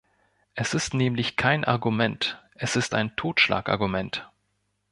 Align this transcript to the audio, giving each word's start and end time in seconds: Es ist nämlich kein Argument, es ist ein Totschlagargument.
Es 0.55 0.73
ist 0.73 0.95
nämlich 0.95 1.35
kein 1.37 1.63
Argument, 1.63 2.41
es 2.55 2.75
ist 2.75 2.95
ein 2.95 3.15
Totschlagargument. 3.17 4.27